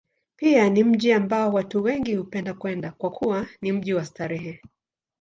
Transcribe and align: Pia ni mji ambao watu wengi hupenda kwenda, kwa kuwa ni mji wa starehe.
Pia 0.35 0.69
ni 0.69 0.83
mji 0.83 1.13
ambao 1.13 1.53
watu 1.53 1.83
wengi 1.83 2.15
hupenda 2.15 2.53
kwenda, 2.53 2.91
kwa 2.91 3.11
kuwa 3.11 3.47
ni 3.61 3.71
mji 3.71 3.93
wa 3.93 4.05
starehe. 4.05 4.61